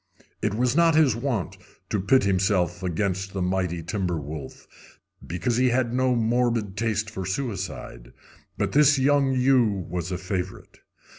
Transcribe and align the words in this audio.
It 0.41 0.55
was 0.55 0.75
not 0.75 0.95
his 0.95 1.15
wont 1.15 1.59
to 1.91 1.99
pit 1.99 2.23
himself 2.23 2.81
against 2.81 3.33
the 3.33 3.41
mighty 3.43 3.83
timber 3.83 4.19
wolf, 4.19 4.65
because 5.23 5.57
he 5.57 5.69
had 5.69 5.93
no 5.93 6.15
morbid 6.15 6.75
taste 6.75 7.07
for 7.07 7.23
suicide, 7.23 8.11
but 8.57 8.71
this 8.71 8.97
young 8.97 9.31
ewe 9.35 9.85
was 9.87 10.11
a 10.11 10.17
favorite. 10.17 10.79